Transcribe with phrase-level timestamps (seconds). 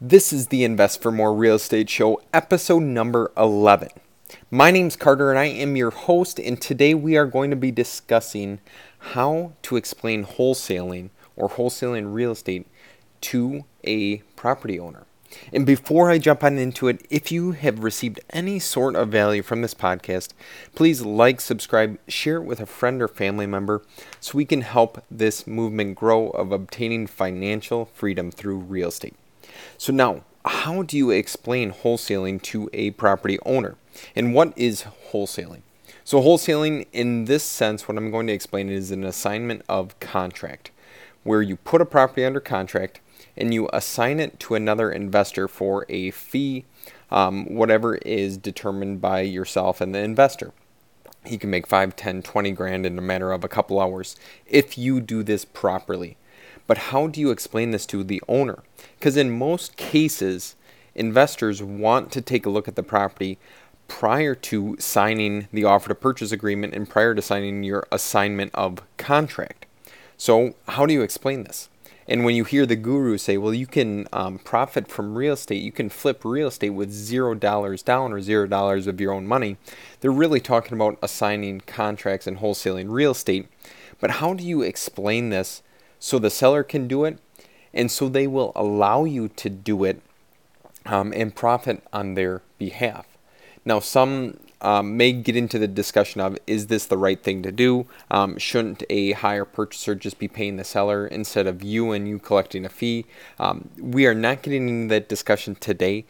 [0.00, 3.88] This is the Invest for More Real Estate Show, episode number 11.
[4.48, 7.72] My name's Carter and I am your host, and today we are going to be
[7.72, 8.60] discussing
[9.00, 12.68] how to explain wholesaling or wholesaling real estate
[13.22, 15.04] to a property owner.
[15.52, 19.42] And before I jump on into it, if you have received any sort of value
[19.42, 20.28] from this podcast,
[20.76, 23.82] please like, subscribe, share it with a friend or family member
[24.20, 29.16] so we can help this movement grow of obtaining financial freedom through real estate.
[29.76, 33.76] So, now, how do you explain wholesaling to a property owner?
[34.14, 35.62] And what is wholesaling?
[36.04, 40.70] So, wholesaling, in this sense, what I'm going to explain is an assignment of contract,
[41.22, 43.00] where you put a property under contract
[43.36, 46.64] and you assign it to another investor for a fee,
[47.10, 50.52] um, whatever is determined by yourself and the investor.
[51.24, 54.16] He can make 5, 10, 20 grand in a matter of a couple hours
[54.46, 56.16] if you do this properly.
[56.68, 58.62] But how do you explain this to the owner?
[58.96, 60.54] Because in most cases,
[60.94, 63.38] investors want to take a look at the property
[63.88, 68.82] prior to signing the offer to purchase agreement and prior to signing your assignment of
[68.98, 69.64] contract.
[70.18, 71.70] So, how do you explain this?
[72.06, 75.62] And when you hear the guru say, well, you can um, profit from real estate,
[75.62, 79.26] you can flip real estate with zero dollars down or zero dollars of your own
[79.26, 79.56] money,
[80.00, 83.46] they're really talking about assigning contracts and wholesaling real estate.
[84.00, 85.62] But how do you explain this
[85.98, 87.18] so the seller can do it
[87.74, 90.00] and so they will allow you to do it
[90.86, 93.06] um, and profit on their behalf?
[93.64, 97.52] Now, some um, may get into the discussion of is this the right thing to
[97.52, 97.86] do?
[98.10, 102.18] Um, shouldn't a higher purchaser just be paying the seller instead of you and you
[102.18, 103.04] collecting a fee?
[103.38, 106.06] Um, we are not getting into that discussion today,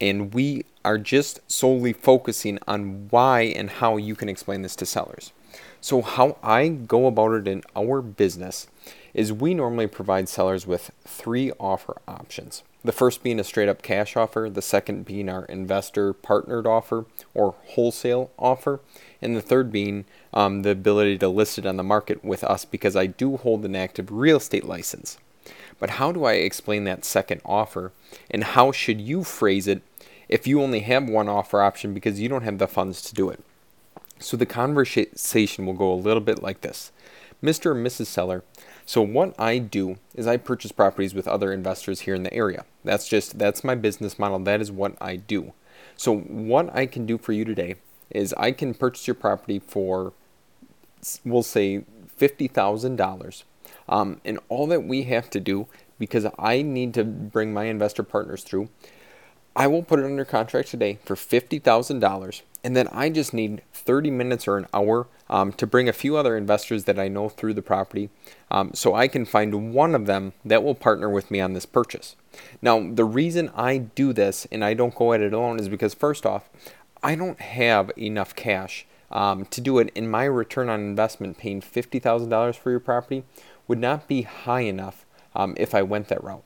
[0.00, 4.86] and we are just solely focusing on why and how you can explain this to
[4.86, 5.32] sellers.
[5.80, 8.66] So, how I go about it in our business
[9.12, 12.62] is we normally provide sellers with three offer options.
[12.82, 17.06] The first being a straight up cash offer, the second being our investor partnered offer
[17.32, 18.80] or wholesale offer,
[19.22, 20.04] and the third being
[20.34, 23.64] um, the ability to list it on the market with us because I do hold
[23.64, 25.16] an active real estate license.
[25.78, 27.92] But how do I explain that second offer
[28.30, 29.82] and how should you phrase it
[30.28, 33.28] if you only have one offer option because you don't have the funds to do
[33.30, 33.40] it?
[34.18, 36.92] So the conversation will go a little bit like this
[37.42, 37.72] Mr.
[37.72, 38.06] and Mrs.
[38.06, 38.42] Seller,
[38.86, 42.64] so what I do is I purchase properties with other investors here in the area.
[42.84, 44.38] That's just that's my business model.
[44.38, 45.52] That is what I do.
[45.96, 47.76] So what I can do for you today
[48.10, 50.12] is I can purchase your property for
[51.24, 53.44] we'll say fifty thousand um, dollars,
[53.88, 55.66] and all that we have to do
[55.98, 58.68] because I need to bring my investor partners through.
[59.56, 63.34] I will put it under contract today for fifty thousand dollars and then I just
[63.34, 67.08] need 30 minutes or an hour um, to bring a few other investors that I
[67.08, 68.08] know through the property
[68.50, 71.66] um, so I can find one of them that will partner with me on this
[71.66, 72.16] purchase.
[72.62, 75.92] Now, the reason I do this and I don't go at it alone is because,
[75.92, 76.48] first off,
[77.02, 81.60] I don't have enough cash um, to do it, and my return on investment paying
[81.60, 83.24] $50,000 for your property
[83.68, 85.04] would not be high enough
[85.36, 86.44] um, if I went that route.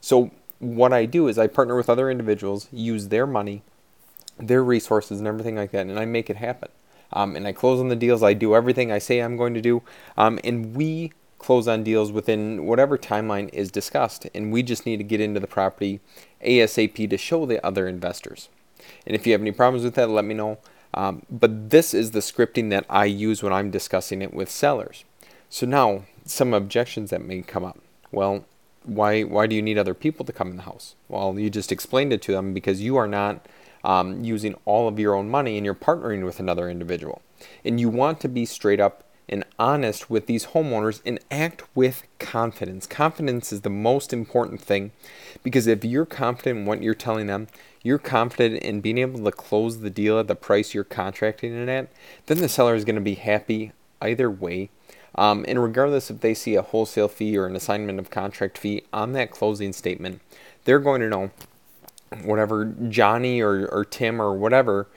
[0.00, 3.62] So, what I do is I partner with other individuals, use their money
[4.40, 6.70] their resources and everything like that, and I make it happen.
[7.12, 8.22] Um, and I close on the deals.
[8.22, 9.82] I do everything I say I'm going to do,
[10.16, 14.26] um, and we close on deals within whatever timeline is discussed.
[14.34, 16.00] And we just need to get into the property
[16.44, 18.50] ASAP to show the other investors.
[19.06, 20.58] And if you have any problems with that, let me know.
[20.92, 25.04] Um, but this is the scripting that I use when I'm discussing it with sellers.
[25.48, 27.78] So now, some objections that may come up.
[28.12, 28.44] Well,
[28.84, 30.94] why why do you need other people to come in the house?
[31.08, 33.46] Well, you just explained it to them because you are not
[33.84, 37.22] um, using all of your own money and you're partnering with another individual.
[37.64, 42.02] And you want to be straight up and honest with these homeowners and act with
[42.18, 42.86] confidence.
[42.86, 44.90] Confidence is the most important thing
[45.44, 47.46] because if you're confident in what you're telling them,
[47.82, 51.68] you're confident in being able to close the deal at the price you're contracting it
[51.68, 51.88] at,
[52.26, 54.68] then the seller is going to be happy either way.
[55.14, 58.84] Um, and regardless if they see a wholesale fee or an assignment of contract fee
[58.92, 60.20] on that closing statement,
[60.64, 61.30] they're going to know
[62.22, 64.88] whatever Johnny or, or Tim or whatever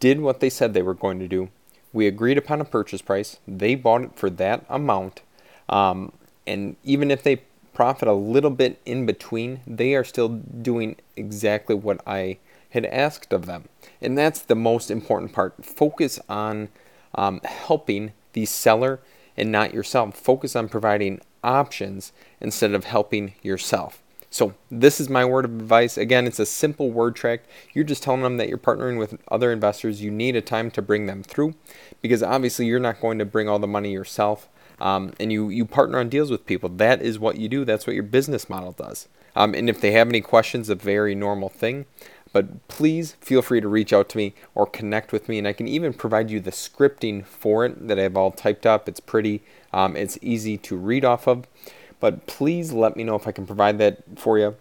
[0.00, 1.48] did what they said they were going to do.
[1.92, 3.38] We agreed upon a purchase price.
[3.46, 5.22] They bought it for that amount.
[5.68, 6.12] Um,
[6.46, 7.42] and even if they
[7.74, 12.38] profit a little bit in between, they are still doing exactly what I
[12.70, 13.68] had asked of them.
[14.00, 15.64] And that's the most important part.
[15.64, 16.68] Focus on
[17.14, 19.00] um, helping the seller
[19.36, 20.16] and not yourself.
[20.16, 24.02] Focus on providing options instead of helping yourself.
[24.30, 25.98] So this is my word of advice.
[25.98, 27.42] Again, it's a simple word track.
[27.74, 30.00] You're just telling them that you're partnering with other investors.
[30.00, 31.54] You need a time to bring them through
[32.00, 34.48] because obviously you're not going to bring all the money yourself.
[34.80, 36.70] Um, and you, you partner on deals with people.
[36.70, 37.66] That is what you do.
[37.66, 39.06] That's what your business model does.
[39.36, 41.84] Um, and if they have any questions, a very normal thing.
[42.32, 45.52] But please feel free to reach out to me or connect with me, and I
[45.52, 48.88] can even provide you the scripting for it that I have all typed up.
[48.88, 49.42] It's pretty,
[49.72, 51.46] um, it's easy to read off of.
[52.00, 54.56] But please let me know if I can provide that for you.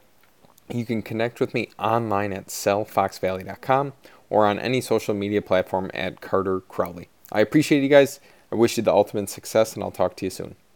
[0.70, 3.94] You can connect with me online at sellfoxvalley.com
[4.30, 7.10] or on any social media platform at Carter Crowley.
[7.32, 8.20] I appreciate you guys.
[8.52, 10.56] I wish you the ultimate success, and I'll talk to you soon.